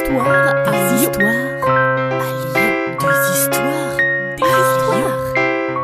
histoires 0.00 0.54
à 0.66 0.94
histoires 0.94 1.28
à 1.62 2.32
Lyon. 2.40 2.96
Des 3.00 3.38
histoires, 3.38 3.96
des 4.36 4.42
histoires 4.42 5.34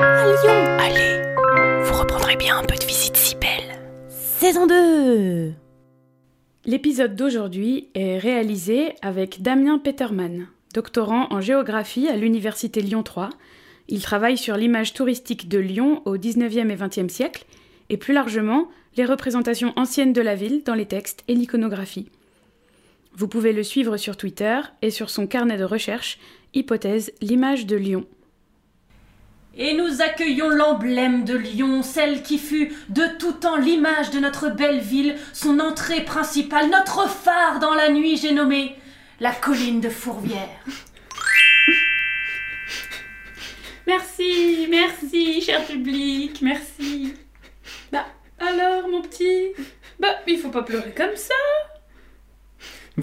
à 0.00 0.24
Lyon. 0.26 0.58
Allez, 0.78 1.84
vous 1.84 1.98
reprendrez 2.00 2.36
bien 2.36 2.58
un 2.58 2.64
peu 2.64 2.76
de 2.76 2.84
visite 2.84 3.16
si 3.16 3.34
belle. 3.36 3.78
Saison 4.08 4.66
2 4.66 5.52
L'épisode 6.64 7.14
d'aujourd'hui 7.14 7.90
est 7.94 8.18
réalisé 8.18 8.94
avec 9.02 9.42
Damien 9.42 9.78
Peterman, 9.78 10.48
doctorant 10.72 11.26
en 11.30 11.40
géographie 11.42 12.08
à 12.08 12.16
l'Université 12.16 12.80
Lyon 12.80 13.02
3. 13.02 13.28
Il 13.88 14.02
travaille 14.02 14.38
sur 14.38 14.56
l'image 14.56 14.94
touristique 14.94 15.48
de 15.48 15.58
Lyon 15.58 16.00
au 16.06 16.16
19e 16.16 16.70
et 16.70 16.76
20e 16.76 17.08
siècle 17.08 17.44
et 17.90 17.98
plus 17.98 18.14
largement 18.14 18.68
les 18.96 19.04
représentations 19.04 19.74
anciennes 19.76 20.14
de 20.14 20.22
la 20.22 20.34
ville 20.34 20.62
dans 20.64 20.74
les 20.74 20.86
textes 20.86 21.22
et 21.28 21.34
l'iconographie. 21.34 22.08
Vous 23.16 23.28
pouvez 23.28 23.54
le 23.54 23.62
suivre 23.62 23.96
sur 23.96 24.18
Twitter 24.18 24.60
et 24.82 24.90
sur 24.90 25.08
son 25.08 25.26
carnet 25.26 25.56
de 25.56 25.64
recherche 25.64 26.18
Hypothèse 26.52 27.12
l'image 27.22 27.64
de 27.64 27.74
Lyon. 27.74 28.06
Et 29.56 29.72
nous 29.72 30.02
accueillons 30.02 30.50
l'emblème 30.50 31.24
de 31.24 31.34
Lyon, 31.34 31.82
celle 31.82 32.22
qui 32.22 32.36
fut 32.36 32.74
de 32.90 33.04
tout 33.18 33.32
temps 33.32 33.56
l'image 33.56 34.10
de 34.10 34.18
notre 34.18 34.50
belle 34.50 34.80
ville, 34.80 35.16
son 35.32 35.60
entrée 35.60 36.04
principale, 36.04 36.68
notre 36.68 37.08
phare 37.08 37.58
dans 37.58 37.72
la 37.72 37.90
nuit, 37.90 38.18
j'ai 38.18 38.32
nommé 38.32 38.76
la 39.18 39.32
colline 39.32 39.80
de 39.80 39.88
Fourvière. 39.88 40.62
Merci, 43.86 44.66
merci, 44.68 45.40
cher 45.40 45.64
public, 45.64 46.42
merci. 46.42 47.14
Bah, 47.90 48.04
alors, 48.38 48.88
mon 48.90 49.00
petit 49.00 49.52
Bah, 49.98 50.16
il 50.26 50.36
faut 50.36 50.50
pas 50.50 50.64
pleurer 50.64 50.92
comme 50.94 51.16
ça 51.16 51.34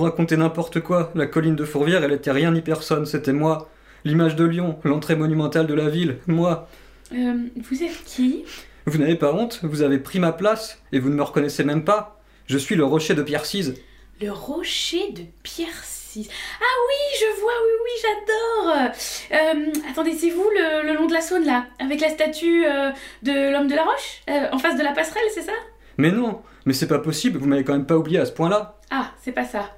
Vous 0.00 0.06
racontez 0.06 0.38
n'importe 0.38 0.80
quoi. 0.80 1.12
La 1.14 1.26
colline 1.26 1.56
de 1.56 1.64
Fourvière, 1.66 2.02
elle 2.02 2.12
était 2.14 2.30
rien 2.30 2.52
ni 2.52 2.62
personne, 2.62 3.04
c'était 3.04 3.34
moi. 3.34 3.68
L'image 4.06 4.34
de 4.34 4.46
Lyon, 4.46 4.78
l'entrée 4.82 5.14
monumentale 5.14 5.66
de 5.66 5.74
la 5.74 5.90
ville, 5.90 6.16
moi. 6.26 6.70
Euh, 7.14 7.34
vous 7.56 7.82
êtes 7.82 8.02
qui? 8.06 8.46
Vous 8.86 8.96
n'avez 8.96 9.16
pas 9.16 9.34
honte 9.34 9.60
Vous 9.62 9.82
avez 9.82 9.98
pris 9.98 10.18
ma 10.18 10.32
place 10.32 10.80
et 10.92 11.00
vous 11.00 11.10
ne 11.10 11.16
me 11.16 11.22
reconnaissez 11.22 11.64
même 11.64 11.84
pas 11.84 12.18
Je 12.46 12.56
suis 12.56 12.76
le 12.76 12.84
rocher 12.86 13.12
de 13.12 13.22
Pierre 13.22 13.44
Cise. 13.44 13.74
Le 14.22 14.30
rocher 14.32 15.12
de 15.12 15.20
Pierre 15.42 15.68
VI. 16.14 16.30
Ah 16.62 16.64
oui, 16.88 17.18
je 17.20 17.40
vois, 17.42 17.52
oui, 17.62 17.72
oui, 17.84 18.00
j'adore 18.02 18.92
Euh, 19.32 19.90
Attendez, 19.90 20.14
c'est 20.14 20.30
vous 20.30 20.48
le, 20.48 20.86
le 20.90 20.94
long 20.94 21.08
de 21.08 21.12
la 21.12 21.20
Saône, 21.20 21.44
là 21.44 21.66
Avec 21.78 22.00
la 22.00 22.08
statue 22.08 22.64
euh, 22.64 22.88
de 23.22 23.52
l'homme 23.52 23.68
de 23.68 23.74
la 23.74 23.82
roche 23.84 24.22
Euh, 24.30 24.46
En 24.50 24.58
face 24.58 24.78
de 24.78 24.82
la 24.82 24.92
passerelle, 24.92 25.28
c'est 25.34 25.42
ça? 25.42 25.52
Mais 25.98 26.10
non 26.10 26.42
Mais 26.66 26.72
c'est 26.72 26.86
pas 26.86 26.98
possible, 26.98 27.38
vous 27.38 27.46
m'avez 27.46 27.64
quand 27.64 27.72
même 27.72 27.86
pas 27.86 27.96
oublié 27.96 28.18
à 28.18 28.26
ce 28.26 28.32
point-là. 28.32 28.78
Ah, 28.90 29.12
c'est 29.22 29.32
pas 29.32 29.44
ça. 29.44 29.70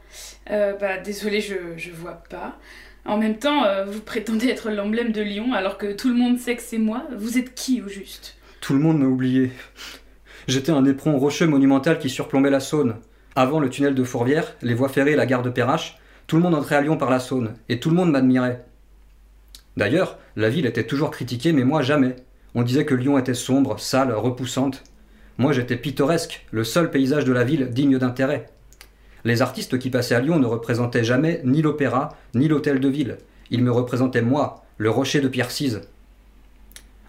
Euh, 0.51 0.75
bah, 0.79 0.99
désolé, 0.99 1.41
je, 1.41 1.55
je 1.77 1.91
vois 1.91 2.23
pas. 2.29 2.59
En 3.05 3.19
même 3.19 3.39
temps, 3.39 3.65
euh, 3.65 3.85
vous 3.85 4.01
prétendez 4.01 4.49
être 4.49 4.71
l'emblème 4.71 5.13
de 5.13 5.23
Lyon 5.23 5.53
alors 5.53 5.77
que 5.77 5.93
tout 5.93 6.09
le 6.09 6.15
monde 6.15 6.39
sait 6.39 6.57
que 6.57 6.63
c'est 6.63 6.79
moi. 6.79 7.05
Vous 7.17 7.37
êtes 7.39 7.55
qui 7.55 7.83
au 7.83 7.89
juste? 7.89 8.37
Tout 8.61 8.75
le 8.75 8.79
monde 8.79 9.01
m'a 9.01 9.07
oublié. 9.07 9.51
J'étais 10.47 10.73
un 10.73 10.85
éperon 10.85 11.19
rocheux 11.19 11.47
monumental 11.47 11.99
qui 11.99 12.09
surplombait 12.09 12.51
la 12.51 12.61
Saône. 12.61 12.97
Avant 13.35 13.61
le 13.61 13.71
tunnel 13.71 13.95
de 13.95 14.05
Fourvière, 14.05 14.55
les 14.63 14.75
voies 14.75 14.89
ferrées 14.89 15.13
et 15.13 15.17
la 15.17 15.27
gare 15.27 15.43
de 15.43 15.51
Perrache, 15.51 15.99
tout 16.27 16.37
le 16.37 16.43
monde 16.43 16.55
entrait 16.55 16.77
à 16.77 16.81
Lyon 16.81 16.97
par 16.97 17.11
la 17.11 17.19
Saône, 17.19 17.55
et 17.69 17.81
tout 17.81 17.91
le 17.91 17.97
monde 17.97 18.11
m'admirait. 18.11 18.65
D'ailleurs, 19.77 20.19
la 20.37 20.51
ville 20.51 20.67
était 20.67 20.87
toujours 20.87 21.11
critiquée, 21.11 21.53
mais 21.53 21.65
moi 21.65 21.83
jamais. 21.83 22.17
On 22.55 22.63
disait 22.63 22.85
que 22.85 22.95
Lyon 22.95 23.19
était 23.19 23.35
sombre, 23.35 23.81
sale, 23.81 24.13
repoussante. 24.13 24.85
Moi 25.39 25.53
j'étais 25.53 25.77
pittoresque, 25.77 26.45
le 26.51 26.65
seul 26.65 26.91
paysage 26.91 27.25
de 27.25 27.33
la 27.33 27.45
ville 27.45 27.71
digne 27.71 27.99
d'intérêt. 27.99 28.49
Les 29.25 29.41
artistes 29.41 29.79
qui 29.79 29.91
passaient 29.91 30.15
à 30.15 30.21
Lyon 30.21 30.39
ne 30.39 30.47
représentaient 30.47 31.05
jamais 31.05 31.41
ni 31.45 31.63
l'opéra, 31.63 32.17
ni 32.35 32.49
l'hôtel 32.49 32.81
de 32.81 32.89
ville. 32.89 33.19
Ils 33.51 33.63
me 33.63 33.71
représentaient 33.71 34.23
moi, 34.23 34.65
le 34.79 34.91
rocher 34.91 35.21
de 35.21 35.29
Pierre 35.29 35.51
Cise. 35.51 35.83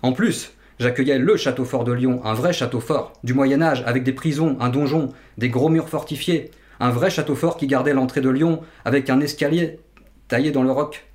En 0.01 0.11
plus, 0.11 0.53
j'accueillais 0.79 1.17
le 1.17 1.37
château 1.37 1.65
fort 1.65 1.83
de 1.83 1.91
Lyon, 1.91 2.21
un 2.23 2.33
vrai 2.33 2.53
château 2.53 2.79
fort, 2.79 3.13
du 3.23 3.33
Moyen 3.33 3.61
Âge, 3.61 3.83
avec 3.85 4.03
des 4.03 4.13
prisons, 4.13 4.57
un 4.59 4.69
donjon, 4.69 5.09
des 5.37 5.49
gros 5.49 5.69
murs 5.69 5.89
fortifiés, 5.89 6.51
un 6.79 6.91
vrai 6.91 7.09
château 7.09 7.35
fort 7.35 7.57
qui 7.57 7.67
gardait 7.67 7.93
l'entrée 7.93 8.21
de 8.21 8.29
Lyon, 8.29 8.61
avec 8.85 9.09
un 9.09 9.19
escalier 9.19 9.79
taillé 10.27 10.51
dans 10.51 10.63
le 10.63 10.71
roc. 10.71 11.05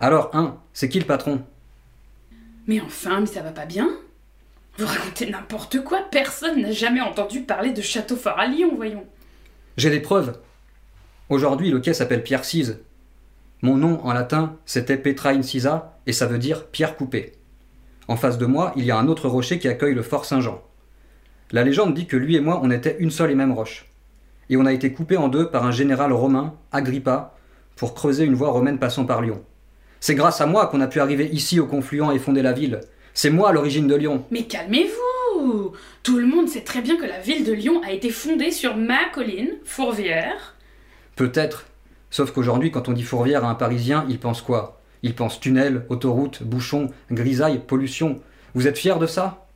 Alors, 0.00 0.30
hein, 0.32 0.56
c'est 0.72 0.88
qui 0.88 0.98
le 0.98 1.06
patron? 1.06 1.42
Mais 2.66 2.80
enfin, 2.80 3.20
mais 3.20 3.26
ça 3.26 3.42
va 3.42 3.50
pas 3.50 3.66
bien 3.66 3.90
Vous 4.78 4.86
racontez 4.86 5.28
n'importe 5.28 5.82
quoi, 5.82 6.02
personne 6.08 6.62
n'a 6.62 6.70
jamais 6.70 7.00
entendu 7.00 7.40
parler 7.40 7.72
de 7.72 7.82
château 7.82 8.14
fort 8.14 8.38
à 8.38 8.46
Lyon, 8.46 8.74
voyons. 8.76 9.04
J'ai 9.76 9.90
des 9.90 9.98
preuves. 9.98 10.38
Aujourd'hui, 11.28 11.72
le 11.72 11.80
quai 11.80 11.92
s'appelle 11.92 12.22
Pierre 12.22 12.44
Cise. 12.44 12.78
Mon 13.60 13.76
nom 13.76 14.00
en 14.04 14.12
latin, 14.12 14.54
c'était 14.66 14.96
Petra 14.96 15.30
Incisa, 15.30 15.98
et 16.06 16.12
ça 16.12 16.26
veut 16.26 16.38
dire 16.38 16.66
pierre 16.66 16.96
coupée. 16.96 17.32
En 18.06 18.14
face 18.14 18.38
de 18.38 18.46
moi, 18.46 18.72
il 18.76 18.84
y 18.84 18.92
a 18.92 18.96
un 18.96 19.08
autre 19.08 19.28
rocher 19.28 19.58
qui 19.58 19.66
accueille 19.66 19.96
le 19.96 20.02
fort 20.02 20.24
Saint-Jean. 20.24 20.62
La 21.50 21.64
légende 21.64 21.94
dit 21.94 22.06
que 22.06 22.16
lui 22.16 22.36
et 22.36 22.40
moi, 22.40 22.60
on 22.62 22.70
était 22.70 22.98
une 23.00 23.10
seule 23.10 23.32
et 23.32 23.34
même 23.34 23.52
roche. 23.52 23.86
Et 24.48 24.56
on 24.56 24.64
a 24.64 24.72
été 24.72 24.92
coupé 24.92 25.16
en 25.16 25.26
deux 25.26 25.50
par 25.50 25.66
un 25.66 25.72
général 25.72 26.12
romain, 26.12 26.54
Agrippa, 26.70 27.34
pour 27.74 27.94
creuser 27.94 28.24
une 28.24 28.36
voie 28.36 28.50
romaine 28.50 28.78
passant 28.78 29.06
par 29.06 29.22
Lyon. 29.22 29.42
C'est 29.98 30.14
grâce 30.14 30.40
à 30.40 30.46
moi 30.46 30.68
qu'on 30.68 30.80
a 30.80 30.86
pu 30.86 31.00
arriver 31.00 31.26
ici 31.26 31.58
au 31.58 31.66
confluent 31.66 32.12
et 32.14 32.20
fonder 32.20 32.42
la 32.42 32.52
ville. 32.52 32.80
C'est 33.20 33.30
moi 33.30 33.50
l'origine 33.50 33.88
de 33.88 33.96
Lyon. 33.96 34.22
Mais 34.30 34.44
calmez-vous 34.44 35.72
Tout 36.04 36.18
le 36.18 36.26
monde 36.26 36.48
sait 36.48 36.60
très 36.60 36.82
bien 36.82 36.96
que 36.96 37.04
la 37.04 37.18
ville 37.18 37.44
de 37.44 37.52
Lyon 37.52 37.80
a 37.84 37.90
été 37.90 38.10
fondée 38.10 38.52
sur 38.52 38.76
ma 38.76 39.08
colline, 39.12 39.54
Fourvière. 39.64 40.54
Peut-être. 41.16 41.66
Sauf 42.10 42.30
qu'aujourd'hui, 42.30 42.70
quand 42.70 42.88
on 42.88 42.92
dit 42.92 43.02
Fourvière 43.02 43.44
à 43.44 43.50
un 43.50 43.56
Parisien, 43.56 44.06
il 44.08 44.20
pense 44.20 44.40
quoi? 44.40 44.80
Il 45.02 45.16
pense 45.16 45.40
tunnel, 45.40 45.84
autoroute, 45.88 46.44
bouchon, 46.44 46.90
grisaille, 47.10 47.58
pollution. 47.58 48.20
Vous 48.54 48.68
êtes 48.68 48.78
fiers 48.78 49.00
de 49.00 49.06
ça? 49.06 49.48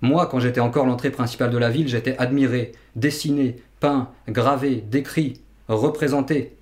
Moi, 0.00 0.26
quand 0.26 0.40
j'étais 0.40 0.58
encore 0.58 0.86
l'entrée 0.86 1.12
principale 1.12 1.50
de 1.50 1.58
la 1.58 1.70
ville, 1.70 1.86
j'étais 1.86 2.18
admiré, 2.18 2.72
dessiné, 2.96 3.54
peint, 3.78 4.10
gravé, 4.26 4.82
décrit, 4.90 5.34
représenté. 5.68 6.56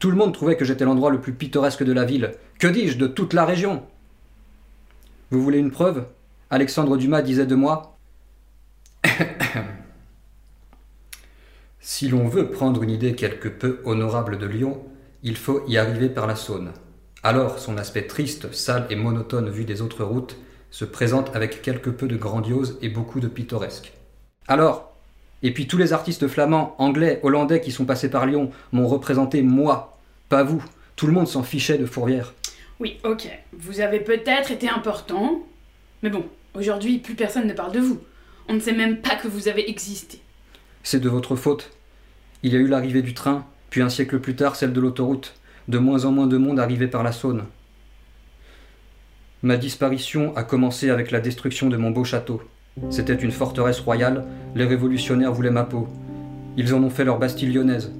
Tout 0.00 0.10
le 0.10 0.16
monde 0.16 0.34
trouvait 0.34 0.56
que 0.56 0.64
j'étais 0.64 0.84
l'endroit 0.84 1.12
le 1.12 1.20
plus 1.20 1.34
pittoresque 1.34 1.84
de 1.84 1.92
la 1.92 2.04
ville. 2.04 2.32
Que 2.58 2.66
dis-je 2.66 2.98
de 2.98 3.06
toute 3.06 3.32
la 3.32 3.44
région? 3.44 3.84
Vous 5.32 5.42
voulez 5.42 5.58
une 5.58 5.70
preuve? 5.70 6.04
Alexandre 6.50 6.98
Dumas 6.98 7.22
disait 7.22 7.46
de 7.46 7.54
moi 7.54 7.96
Si 11.80 12.08
l'on 12.08 12.28
veut 12.28 12.50
prendre 12.50 12.82
une 12.82 12.90
idée 12.90 13.14
quelque 13.14 13.48
peu 13.48 13.80
honorable 13.86 14.36
de 14.36 14.44
Lyon, 14.44 14.82
il 15.22 15.38
faut 15.38 15.64
y 15.66 15.78
arriver 15.78 16.10
par 16.10 16.26
la 16.26 16.36
Saône. 16.36 16.72
Alors 17.22 17.58
son 17.58 17.78
aspect 17.78 18.06
triste, 18.06 18.52
sale 18.52 18.86
et 18.90 18.94
monotone 18.94 19.48
vu 19.48 19.64
des 19.64 19.80
autres 19.80 20.04
routes 20.04 20.36
se 20.70 20.84
présente 20.84 21.34
avec 21.34 21.62
quelque 21.62 21.88
peu 21.88 22.08
de 22.08 22.16
grandiose 22.16 22.78
et 22.82 22.90
beaucoup 22.90 23.18
de 23.18 23.28
pittoresque. 23.28 23.94
Alors 24.48 24.92
Et 25.42 25.54
puis 25.54 25.66
tous 25.66 25.78
les 25.78 25.94
artistes 25.94 26.28
flamands, 26.28 26.74
anglais, 26.76 27.20
hollandais 27.22 27.62
qui 27.62 27.72
sont 27.72 27.86
passés 27.86 28.10
par 28.10 28.26
Lyon 28.26 28.50
m'ont 28.72 28.86
représenté 28.86 29.40
moi, 29.40 29.96
pas 30.28 30.42
vous. 30.42 30.62
Tout 30.94 31.06
le 31.06 31.14
monde 31.14 31.26
s'en 31.26 31.42
fichait 31.42 31.78
de 31.78 31.86
Fourvière. 31.86 32.34
Oui, 32.82 32.98
ok, 33.04 33.28
vous 33.52 33.78
avez 33.78 34.00
peut-être 34.00 34.50
été 34.50 34.68
important, 34.68 35.40
mais 36.02 36.10
bon, 36.10 36.24
aujourd'hui, 36.54 36.98
plus 36.98 37.14
personne 37.14 37.46
ne 37.46 37.52
parle 37.52 37.70
de 37.70 37.78
vous. 37.78 38.00
On 38.48 38.54
ne 38.54 38.58
sait 38.58 38.72
même 38.72 38.96
pas 38.96 39.14
que 39.14 39.28
vous 39.28 39.46
avez 39.46 39.70
existé. 39.70 40.18
C'est 40.82 40.98
de 40.98 41.08
votre 41.08 41.36
faute. 41.36 41.70
Il 42.42 42.52
y 42.52 42.56
a 42.56 42.58
eu 42.58 42.66
l'arrivée 42.66 43.02
du 43.02 43.14
train, 43.14 43.46
puis 43.70 43.82
un 43.82 43.88
siècle 43.88 44.18
plus 44.18 44.34
tard 44.34 44.56
celle 44.56 44.72
de 44.72 44.80
l'autoroute. 44.80 45.36
De 45.68 45.78
moins 45.78 46.06
en 46.06 46.10
moins 46.10 46.26
de 46.26 46.36
monde 46.36 46.58
arrivait 46.58 46.88
par 46.88 47.04
la 47.04 47.12
Saône. 47.12 47.44
Ma 49.44 49.58
disparition 49.58 50.36
a 50.36 50.42
commencé 50.42 50.90
avec 50.90 51.12
la 51.12 51.20
destruction 51.20 51.68
de 51.68 51.76
mon 51.76 51.92
beau 51.92 52.02
château. 52.02 52.42
C'était 52.90 53.14
une 53.14 53.30
forteresse 53.30 53.78
royale, 53.78 54.24
les 54.56 54.64
révolutionnaires 54.64 55.32
voulaient 55.32 55.50
ma 55.50 55.62
peau. 55.62 55.86
Ils 56.56 56.74
en 56.74 56.82
ont 56.82 56.90
fait 56.90 57.04
leur 57.04 57.20
Bastille 57.20 57.52
lyonnaise. 57.52 57.92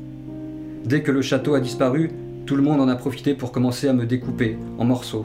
Dès 0.84 1.04
que 1.04 1.12
le 1.12 1.22
château 1.22 1.54
a 1.54 1.60
disparu, 1.60 2.10
tout 2.46 2.56
le 2.56 2.62
monde 2.62 2.80
en 2.80 2.88
a 2.88 2.96
profité 2.96 3.34
pour 3.34 3.52
commencer 3.52 3.88
à 3.88 3.92
me 3.92 4.04
découper 4.04 4.58
en 4.78 4.84
morceaux. 4.84 5.24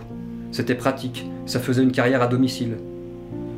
C'était 0.52 0.76
pratique, 0.76 1.26
ça 1.46 1.60
faisait 1.60 1.84
une 1.84 1.92
carrière 1.92 2.22
à 2.22 2.28
domicile. 2.28 2.78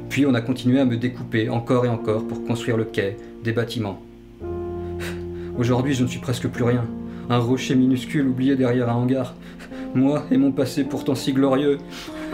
Puis 0.10 0.26
on 0.26 0.34
a 0.34 0.42
continué 0.42 0.80
à 0.80 0.86
me 0.86 0.98
découper 0.98 1.50
encore 1.50 1.86
et 1.86 1.90
encore 1.90 2.26
pour 2.26 2.44
construire 2.46 2.78
le 2.78 2.86
quai, 2.86 3.18
des 3.44 3.52
bâtiments. 3.52 4.02
Aujourd'hui, 5.58 5.94
je 5.94 6.04
ne 6.04 6.08
suis 6.08 6.20
presque 6.20 6.48
plus 6.48 6.64
rien. 6.64 6.86
Un 7.30 7.40
rocher 7.40 7.76
minuscule 7.76 8.28
oublié 8.28 8.56
derrière 8.56 8.90
un 8.90 8.96
hangar. 8.96 9.36
Moi 9.94 10.24
et 10.32 10.38
mon 10.38 10.52
passé 10.52 10.84
pourtant 10.84 11.16
si 11.16 11.34
glorieux. 11.34 11.80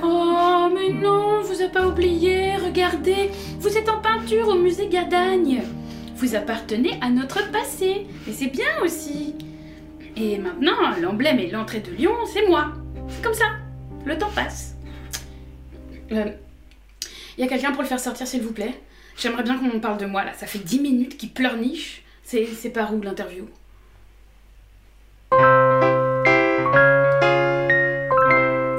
Oh, 0.03 0.67
mais 0.73 0.93
non, 0.93 1.41
vous 1.41 1.61
a 1.61 1.67
pas 1.67 1.87
oublié, 1.87 2.55
regardez, 2.55 3.31
vous 3.59 3.77
êtes 3.77 3.89
en 3.89 3.99
peinture 3.99 4.47
au 4.49 4.55
musée 4.55 4.87
Gadagne. 4.87 5.63
Vous 6.17 6.35
appartenez 6.35 6.97
à 7.01 7.09
notre 7.09 7.51
passé, 7.51 8.07
et 8.27 8.31
c'est 8.31 8.51
bien 8.51 8.81
aussi. 8.83 9.35
Et 10.17 10.37
maintenant, 10.37 10.97
l'emblème 11.01 11.39
et 11.39 11.49
l'entrée 11.49 11.81
de 11.81 11.91
Lyon, 11.91 12.15
c'est 12.31 12.47
moi. 12.47 12.71
Comme 13.21 13.33
ça. 13.33 13.57
Le 14.05 14.17
temps 14.17 14.31
passe. 14.33 14.75
Il 16.09 16.37
y 17.37 17.43
a 17.43 17.47
quelqu'un 17.47 17.73
pour 17.73 17.81
le 17.81 17.87
faire 17.87 17.99
sortir, 17.99 18.25
s'il 18.25 18.41
vous 18.41 18.53
plaît? 18.53 18.79
J'aimerais 19.17 19.43
bien 19.43 19.57
qu'on 19.57 19.79
parle 19.79 19.97
de 19.97 20.05
moi, 20.05 20.23
là. 20.23 20.33
Ça 20.33 20.47
fait 20.47 20.59
10 20.59 20.79
minutes 20.79 21.17
qu'il 21.17 21.33
pleurniche. 21.33 22.03
C'est 22.23 22.71
par 22.71 22.93
où 22.93 23.01
l'interview? 23.01 23.45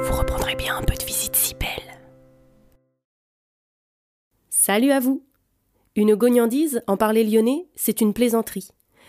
Vous 0.03 0.13
reprendrez 0.13 0.55
bien 0.55 0.77
un 0.77 0.83
peu 0.83 0.95
de 0.95 1.05
visite 1.05 1.35
si 1.35 1.53
belle. 1.53 1.99
Salut 4.49 4.91
à 4.91 4.99
vous 4.99 5.23
Une 5.95 6.15
gognandise, 6.15 6.81
en 6.87 6.97
parler 6.97 7.23
lyonnais, 7.23 7.67
c'est 7.75 8.01
une 8.01 8.13
plaisanterie. 8.13 8.69